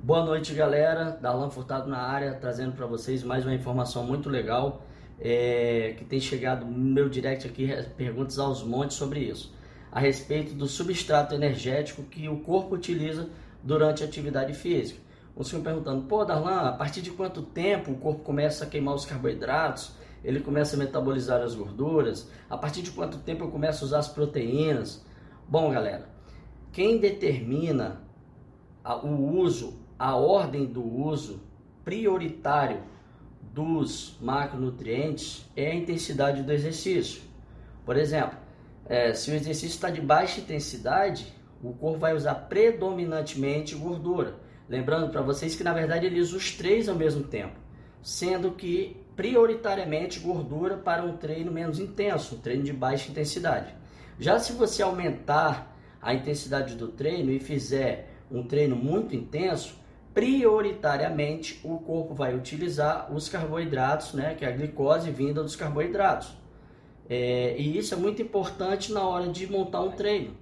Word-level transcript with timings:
Boa 0.00 0.24
noite, 0.24 0.54
galera. 0.54 1.10
Darlan 1.20 1.50
Furtado 1.50 1.90
na 1.90 1.98
área, 1.98 2.32
trazendo 2.34 2.72
para 2.72 2.86
vocês 2.86 3.24
mais 3.24 3.44
uma 3.44 3.52
informação 3.52 4.06
muito 4.06 4.30
legal 4.30 4.86
é, 5.18 5.96
que 5.98 6.04
tem 6.04 6.20
chegado 6.20 6.64
no 6.64 6.70
meu 6.70 7.08
direct 7.08 7.46
aqui, 7.46 7.68
perguntas 7.96 8.38
aos 8.38 8.62
montes 8.62 8.96
sobre 8.96 9.20
isso, 9.20 9.52
a 9.90 9.98
respeito 9.98 10.54
do 10.54 10.68
substrato 10.68 11.34
energético 11.34 12.04
que 12.04 12.28
o 12.28 12.38
corpo 12.38 12.76
utiliza 12.76 13.28
durante 13.62 14.04
a 14.04 14.06
atividade 14.06 14.54
física. 14.54 15.00
Você 15.36 15.56
me 15.56 15.62
perguntando, 15.62 16.04
pô, 16.04 16.24
Darlan, 16.24 16.60
a 16.60 16.72
partir 16.72 17.02
de 17.02 17.10
quanto 17.10 17.42
tempo 17.42 17.90
o 17.90 17.98
corpo 17.98 18.22
começa 18.22 18.64
a 18.64 18.68
queimar 18.68 18.94
os 18.94 19.04
carboidratos? 19.04 19.92
Ele 20.22 20.38
começa 20.38 20.76
a 20.76 20.78
metabolizar 20.78 21.42
as 21.42 21.56
gorduras? 21.56 22.30
A 22.48 22.56
partir 22.56 22.82
de 22.82 22.92
quanto 22.92 23.18
tempo 23.18 23.44
eu 23.44 23.50
começo 23.50 23.84
a 23.84 23.86
usar 23.86 23.98
as 23.98 24.08
proteínas? 24.08 25.04
Bom, 25.46 25.72
galera, 25.72 26.08
quem 26.72 26.98
determina 26.98 28.06
o 29.02 29.38
uso, 29.40 29.87
a 29.98 30.14
ordem 30.14 30.64
do 30.64 30.84
uso 30.84 31.42
prioritário 31.84 32.82
dos 33.52 34.16
macronutrientes 34.20 35.44
é 35.56 35.70
a 35.70 35.74
intensidade 35.74 36.42
do 36.42 36.52
exercício. 36.52 37.22
Por 37.84 37.96
exemplo, 37.96 38.38
é, 38.86 39.12
se 39.12 39.30
o 39.30 39.34
exercício 39.34 39.74
está 39.74 39.90
de 39.90 40.00
baixa 40.00 40.40
intensidade, 40.40 41.32
o 41.62 41.72
corpo 41.72 41.98
vai 41.98 42.14
usar 42.14 42.34
predominantemente 42.34 43.74
gordura. 43.74 44.36
Lembrando 44.68 45.10
para 45.10 45.22
vocês 45.22 45.56
que 45.56 45.64
na 45.64 45.72
verdade 45.72 46.06
ele 46.06 46.20
usa 46.20 46.36
os 46.36 46.52
três 46.54 46.88
ao 46.88 46.94
mesmo 46.94 47.24
tempo, 47.24 47.58
sendo 48.02 48.52
que 48.52 48.96
prioritariamente 49.16 50.20
gordura 50.20 50.76
para 50.76 51.02
um 51.02 51.16
treino 51.16 51.50
menos 51.50 51.80
intenso, 51.80 52.36
um 52.36 52.38
treino 52.38 52.62
de 52.62 52.72
baixa 52.72 53.10
intensidade. 53.10 53.74
Já 54.20 54.38
se 54.38 54.52
você 54.52 54.82
aumentar 54.82 55.76
a 56.00 56.14
intensidade 56.14 56.76
do 56.76 56.88
treino 56.88 57.32
e 57.32 57.40
fizer 57.40 58.10
um 58.30 58.44
treino 58.44 58.76
muito 58.76 59.16
intenso, 59.16 59.76
prioritariamente 60.14 61.60
o 61.62 61.78
corpo 61.78 62.14
vai 62.14 62.34
utilizar 62.34 63.12
os 63.12 63.28
carboidratos, 63.28 64.12
né, 64.14 64.34
que 64.34 64.44
é 64.44 64.48
a 64.48 64.50
glicose 64.50 65.10
vinda 65.10 65.42
dos 65.42 65.54
carboidratos. 65.54 66.36
É, 67.08 67.56
e 67.58 67.78
isso 67.78 67.94
é 67.94 67.96
muito 67.96 68.20
importante 68.20 68.92
na 68.92 69.06
hora 69.06 69.28
de 69.28 69.50
montar 69.50 69.80
um 69.80 69.92
treino. 69.92 70.34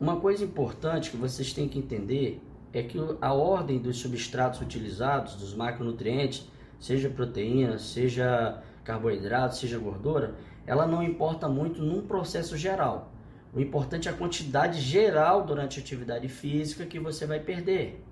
Uma 0.00 0.16
coisa 0.16 0.42
importante 0.42 1.10
que 1.10 1.16
vocês 1.16 1.52
têm 1.52 1.68
que 1.68 1.78
entender 1.78 2.42
é 2.72 2.82
que 2.82 2.98
a 3.20 3.32
ordem 3.34 3.78
dos 3.78 3.98
substratos 3.98 4.60
utilizados, 4.60 5.36
dos 5.36 5.54
macronutrientes, 5.54 6.48
seja 6.80 7.08
proteína, 7.08 7.78
seja 7.78 8.62
carboidrato, 8.82 9.56
seja 9.56 9.78
gordura, 9.78 10.34
ela 10.66 10.86
não 10.86 11.02
importa 11.02 11.48
muito 11.48 11.82
num 11.82 12.02
processo 12.02 12.56
geral. 12.56 13.11
O 13.54 13.60
importante 13.60 14.08
é 14.08 14.10
a 14.10 14.14
quantidade 14.14 14.80
geral 14.80 15.44
durante 15.44 15.78
a 15.78 15.82
atividade 15.82 16.26
física 16.26 16.86
que 16.86 16.98
você 16.98 17.26
vai 17.26 17.38
perder. 17.38 18.02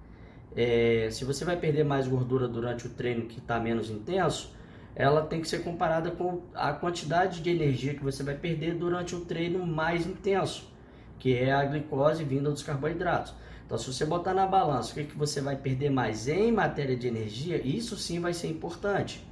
É, 0.55 1.09
se 1.11 1.25
você 1.25 1.47
vai 1.47 1.57
perder 1.57 1.83
mais 1.83 2.07
gordura 2.07 2.47
durante 2.47 2.87
o 2.87 2.91
treino 2.91 3.27
que 3.27 3.39
está 3.39 3.59
menos 3.59 3.89
intenso, 3.89 4.55
ela 4.95 5.23
tem 5.23 5.41
que 5.41 5.49
ser 5.49 5.63
comparada 5.63 6.11
com 6.11 6.43
a 6.55 6.75
quantidade 6.75 7.41
de 7.41 7.49
energia 7.49 7.95
que 7.95 8.03
você 8.03 8.23
vai 8.23 8.35
perder 8.35 8.75
durante 8.75 9.15
o 9.15 9.21
treino 9.25 9.67
mais 9.67 10.07
intenso, 10.07 10.71
que 11.19 11.35
é 11.35 11.53
a 11.53 11.65
glicose 11.65 12.23
vinda 12.23 12.51
dos 12.51 12.63
carboidratos. 12.63 13.33
Então, 13.65 13.79
se 13.79 13.91
você 13.91 14.05
botar 14.05 14.35
na 14.35 14.47
balança 14.47 14.91
o 14.91 14.95
que, 14.95 15.05
que 15.05 15.17
você 15.17 15.41
vai 15.41 15.57
perder 15.57 15.91
mais 15.91 16.29
em 16.29 16.53
matéria 16.53 16.97
de 16.97 17.09
energia, 17.09 17.65
isso 17.65 17.97
sim 17.97 18.21
vai 18.21 18.35
ser 18.35 18.49
importante. 18.49 19.27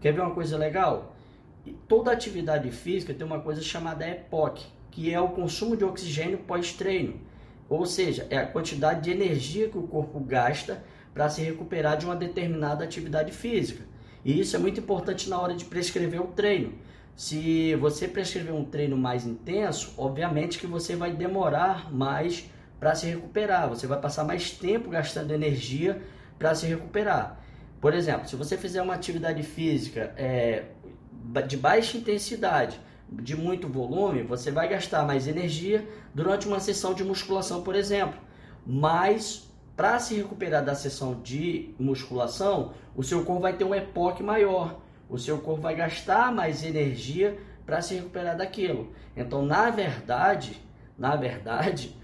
Quer 0.00 0.12
ver 0.12 0.20
uma 0.20 0.34
coisa 0.34 0.56
legal? 0.56 1.16
Toda 1.88 2.12
atividade 2.12 2.70
física 2.70 3.12
tem 3.12 3.26
uma 3.26 3.40
coisa 3.40 3.62
chamada 3.62 4.06
EPOC, 4.06 4.64
que 4.90 5.12
é 5.12 5.20
o 5.20 5.28
consumo 5.28 5.76
de 5.76 5.84
oxigênio 5.84 6.38
pós-treino. 6.38 7.20
Ou 7.68 7.84
seja, 7.84 8.26
é 8.30 8.38
a 8.38 8.46
quantidade 8.46 9.02
de 9.02 9.10
energia 9.10 9.68
que 9.68 9.78
o 9.78 9.82
corpo 9.82 10.18
gasta 10.20 10.82
para 11.12 11.28
se 11.28 11.42
recuperar 11.42 11.96
de 11.96 12.06
uma 12.06 12.16
determinada 12.16 12.84
atividade 12.84 13.32
física. 13.32 13.84
E 14.24 14.40
isso 14.40 14.56
é 14.56 14.58
muito 14.58 14.80
importante 14.80 15.28
na 15.28 15.40
hora 15.40 15.54
de 15.54 15.64
prescrever 15.64 16.20
o 16.20 16.28
treino. 16.28 16.72
Se 17.14 17.74
você 17.76 18.06
prescrever 18.06 18.54
um 18.54 18.64
treino 18.64 18.96
mais 18.96 19.26
intenso, 19.26 19.92
obviamente 19.96 20.58
que 20.58 20.66
você 20.66 20.94
vai 20.94 21.12
demorar 21.12 21.92
mais 21.92 22.48
para 22.78 22.94
se 22.94 23.06
recuperar, 23.06 23.68
você 23.68 23.86
vai 23.86 24.00
passar 24.00 24.24
mais 24.24 24.52
tempo 24.52 24.88
gastando 24.88 25.32
energia 25.32 26.00
para 26.38 26.54
se 26.54 26.66
recuperar. 26.66 27.40
Por 27.80 27.92
exemplo, 27.92 28.28
se 28.28 28.36
você 28.36 28.56
fizer 28.56 28.80
uma 28.82 28.94
atividade 28.94 29.42
física 29.42 30.12
é, 30.16 30.66
de 31.46 31.56
baixa 31.56 31.96
intensidade, 31.96 32.80
de 33.10 33.36
muito 33.36 33.68
volume, 33.68 34.22
você 34.22 34.50
vai 34.50 34.68
gastar 34.68 35.06
mais 35.06 35.26
energia 35.26 35.88
durante 36.14 36.46
uma 36.46 36.60
sessão 36.60 36.94
de 36.94 37.02
musculação, 37.02 37.62
por 37.62 37.74
exemplo. 37.74 38.18
Mas 38.66 39.48
para 39.76 39.98
se 39.98 40.14
recuperar 40.14 40.64
da 40.64 40.74
sessão 40.74 41.20
de 41.22 41.74
musculação, 41.78 42.72
o 42.94 43.02
seu 43.02 43.24
corpo 43.24 43.42
vai 43.42 43.54
ter 43.54 43.64
um 43.64 43.74
EPOC 43.74 44.22
maior. 44.22 44.80
O 45.08 45.18
seu 45.18 45.38
corpo 45.38 45.62
vai 45.62 45.74
gastar 45.74 46.32
mais 46.32 46.64
energia 46.64 47.38
para 47.64 47.80
se 47.80 47.94
recuperar 47.94 48.36
daquilo. 48.36 48.92
Então, 49.16 49.42
na 49.42 49.70
verdade, 49.70 50.60
na 50.98 51.16
verdade, 51.16 51.96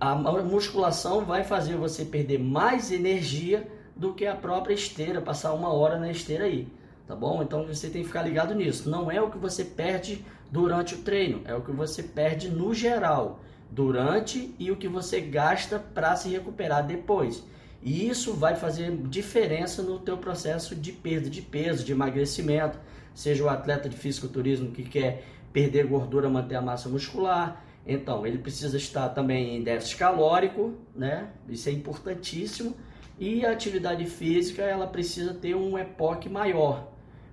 a 0.00 0.14
musculação 0.14 1.24
vai 1.24 1.44
fazer 1.44 1.76
você 1.76 2.04
perder 2.04 2.38
mais 2.38 2.90
energia 2.90 3.66
do 3.96 4.12
que 4.12 4.26
a 4.26 4.34
própria 4.34 4.74
esteira, 4.74 5.20
passar 5.20 5.52
uma 5.52 5.72
hora 5.72 5.98
na 5.98 6.10
esteira 6.10 6.44
aí 6.44 6.68
tá 7.10 7.16
bom? 7.16 7.42
Então 7.42 7.66
você 7.66 7.90
tem 7.90 8.02
que 8.02 8.06
ficar 8.06 8.22
ligado 8.22 8.54
nisso. 8.54 8.88
Não 8.88 9.10
é 9.10 9.20
o 9.20 9.28
que 9.28 9.36
você 9.36 9.64
perde 9.64 10.24
durante 10.50 10.94
o 10.94 10.98
treino, 10.98 11.42
é 11.44 11.54
o 11.54 11.60
que 11.60 11.70
você 11.70 12.02
perde 12.02 12.48
no 12.48 12.74
geral, 12.74 13.40
durante 13.70 14.54
e 14.58 14.70
o 14.70 14.76
que 14.76 14.88
você 14.88 15.20
gasta 15.20 15.78
para 15.78 16.16
se 16.16 16.28
recuperar 16.28 16.86
depois. 16.86 17.44
E 17.82 18.08
isso 18.08 18.34
vai 18.34 18.56
fazer 18.56 18.94
diferença 19.08 19.82
no 19.82 19.98
teu 19.98 20.18
processo 20.18 20.74
de 20.74 20.92
perda 20.92 21.30
de 21.30 21.40
peso, 21.40 21.84
de 21.84 21.92
emagrecimento, 21.92 22.78
seja 23.14 23.44
o 23.44 23.48
atleta 23.48 23.88
de 23.88 23.96
fisiculturismo 23.96 24.70
que 24.70 24.82
quer 24.82 25.24
perder 25.52 25.86
gordura, 25.86 26.28
manter 26.28 26.56
a 26.56 26.62
massa 26.62 26.88
muscular, 26.88 27.64
então 27.86 28.26
ele 28.26 28.38
precisa 28.38 28.76
estar 28.76 29.08
também 29.10 29.56
em 29.56 29.62
déficit 29.62 29.96
calórico, 29.96 30.74
né? 30.94 31.30
Isso 31.48 31.68
é 31.68 31.72
importantíssimo. 31.72 32.76
E 33.18 33.44
a 33.44 33.52
atividade 33.52 34.04
física, 34.06 34.62
ela 34.62 34.86
precisa 34.86 35.34
ter 35.34 35.54
um 35.54 35.78
EPOC 35.78 36.28
maior, 36.28 36.88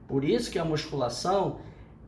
por 0.07 0.23
isso 0.23 0.51
que 0.51 0.59
a 0.59 0.65
musculação 0.65 1.59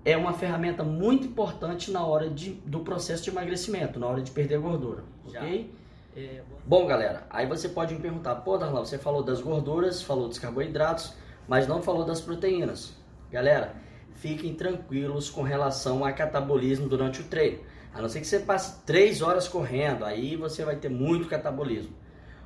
é 0.03 0.15
uma 0.15 0.33
ferramenta 0.33 0.83
muito 0.83 1.27
importante 1.27 1.91
na 1.91 2.05
hora 2.05 2.29
de, 2.29 2.51
do 2.65 2.79
processo 2.79 3.23
de 3.23 3.29
emagrecimento, 3.29 3.99
na 3.99 4.07
hora 4.07 4.21
de 4.21 4.31
perder 4.31 4.59
gordura, 4.59 5.03
ok? 5.25 5.73
É... 6.15 6.41
Bom, 6.65 6.85
galera, 6.85 7.25
aí 7.29 7.45
você 7.45 7.69
pode 7.69 7.93
me 7.93 7.99
perguntar, 7.99 8.35
pô, 8.35 8.57
Darlan, 8.57 8.79
você 8.79 8.97
falou 8.97 9.23
das 9.23 9.41
gorduras, 9.41 10.01
falou 10.01 10.27
dos 10.27 10.39
carboidratos, 10.39 11.13
mas 11.47 11.67
não 11.67 11.81
falou 11.81 12.05
das 12.05 12.21
proteínas. 12.21 12.93
Galera, 13.31 13.75
fiquem 14.15 14.53
tranquilos 14.53 15.29
com 15.29 15.41
relação 15.41 16.03
a 16.03 16.11
catabolismo 16.11 16.87
durante 16.87 17.21
o 17.21 17.23
treino. 17.25 17.59
A 17.93 18.01
não 18.01 18.09
ser 18.09 18.21
que 18.21 18.27
você 18.27 18.39
passe 18.39 18.83
3 18.85 19.21
horas 19.21 19.47
correndo, 19.47 20.05
aí 20.05 20.35
você 20.35 20.63
vai 20.63 20.75
ter 20.75 20.89
muito 20.89 21.27
catabolismo. 21.27 21.93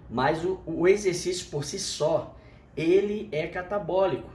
Mas 0.10 0.44
o, 0.44 0.62
o 0.66 0.88
exercício 0.88 1.48
por 1.50 1.64
si 1.64 1.80
só, 1.80 2.36
ele 2.78 3.28
é 3.32 3.48
catabólico, 3.48 4.30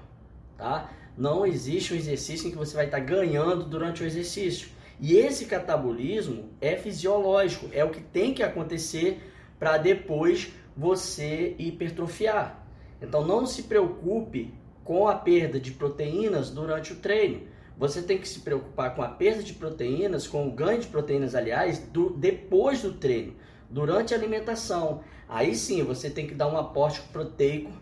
tá? 0.56 0.90
Não 1.18 1.44
existe 1.44 1.92
um 1.92 1.96
exercício 1.96 2.46
em 2.46 2.52
que 2.52 2.56
você 2.56 2.76
vai 2.76 2.84
estar 2.84 3.00
ganhando 3.00 3.64
durante 3.64 4.04
o 4.04 4.06
exercício. 4.06 4.68
E 5.00 5.16
esse 5.16 5.46
catabolismo 5.46 6.50
é 6.60 6.76
fisiológico, 6.76 7.68
é 7.72 7.82
o 7.82 7.90
que 7.90 8.00
tem 8.00 8.32
que 8.32 8.40
acontecer 8.40 9.20
para 9.58 9.78
depois 9.78 10.52
você 10.76 11.56
hipertrofiar. 11.58 12.64
Então 13.02 13.26
não 13.26 13.46
se 13.46 13.64
preocupe 13.64 14.54
com 14.84 15.08
a 15.08 15.16
perda 15.16 15.58
de 15.58 15.72
proteínas 15.72 16.50
durante 16.50 16.92
o 16.92 16.96
treino. 16.96 17.48
Você 17.76 18.00
tem 18.00 18.18
que 18.18 18.28
se 18.28 18.38
preocupar 18.38 18.94
com 18.94 19.02
a 19.02 19.08
perda 19.08 19.42
de 19.42 19.54
proteínas, 19.54 20.24
com 20.24 20.46
o 20.46 20.52
ganho 20.52 20.80
de 20.80 20.86
proteínas, 20.86 21.34
aliás, 21.34 21.80
do, 21.80 22.10
depois 22.10 22.82
do 22.82 22.92
treino, 22.92 23.34
durante 23.68 24.14
a 24.14 24.16
alimentação. 24.16 25.02
Aí 25.28 25.56
sim 25.56 25.82
você 25.82 26.08
tem 26.08 26.28
que 26.28 26.34
dar 26.34 26.46
um 26.46 26.56
aporte 26.56 27.00
proteico 27.12 27.72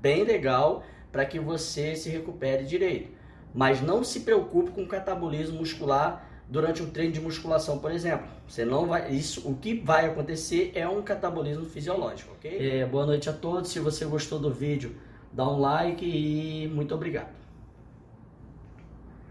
bem 0.00 0.24
legal 0.24 0.82
para 1.16 1.24
que 1.24 1.40
você 1.40 1.96
se 1.96 2.10
recupere 2.10 2.62
direito. 2.66 3.08
Mas 3.54 3.80
não 3.80 4.04
se 4.04 4.20
preocupe 4.20 4.70
com 4.70 4.82
o 4.82 4.86
catabolismo 4.86 5.60
muscular 5.60 6.28
durante 6.46 6.82
um 6.82 6.90
treino 6.90 7.10
de 7.10 7.22
musculação, 7.22 7.78
por 7.78 7.90
exemplo. 7.90 8.26
Você 8.46 8.66
não 8.66 8.84
vai, 8.84 9.10
isso, 9.10 9.48
o 9.48 9.56
que 9.56 9.80
vai 9.80 10.04
acontecer 10.04 10.72
é 10.74 10.86
um 10.86 11.00
catabolismo 11.00 11.64
fisiológico, 11.64 12.34
ok? 12.34 12.80
É, 12.80 12.84
boa 12.84 13.06
noite 13.06 13.30
a 13.30 13.32
todos. 13.32 13.70
Se 13.70 13.80
você 13.80 14.04
gostou 14.04 14.38
do 14.38 14.52
vídeo, 14.52 14.94
dá 15.32 15.48
um 15.48 15.58
like 15.58 16.04
e 16.04 16.68
muito 16.68 16.94
obrigado. 16.94 17.30